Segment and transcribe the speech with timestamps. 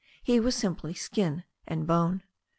[0.23, 2.23] He was simply skin and bone.